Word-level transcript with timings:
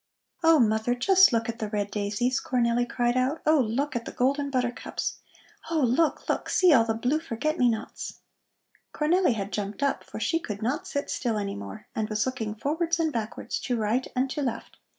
"Oh, 0.43 0.57
mother, 0.57 0.95
just 0.95 1.31
look 1.31 1.47
at 1.47 1.59
the 1.59 1.69
red 1.69 1.91
daisies!" 1.91 2.41
Cornelli 2.41 2.89
cried 2.89 3.15
out. 3.15 3.39
"Oh, 3.45 3.59
look 3.59 3.95
at 3.95 4.05
the 4.05 4.11
golden 4.11 4.49
buttercups! 4.49 5.19
Oh, 5.69 5.79
look, 5.81 6.27
look; 6.27 6.49
see 6.49 6.73
all 6.73 6.83
the 6.83 6.95
blue 6.95 7.19
forget 7.19 7.59
me 7.59 7.69
nots!" 7.69 8.15
Cornelli 8.95 9.35
had 9.35 9.53
jumped 9.53 9.83
up, 9.83 10.03
for 10.03 10.19
she 10.19 10.39
could 10.39 10.63
not 10.63 10.87
sit 10.87 11.11
still 11.11 11.37
anymore, 11.37 11.85
and 11.95 12.09
was 12.09 12.25
looking 12.25 12.55
forwards 12.55 12.99
and 12.99 13.13
backwards, 13.13 13.59
to 13.59 13.77
right 13.77 14.07
and 14.15 14.27
to 14.31 14.41
left. 14.41 14.77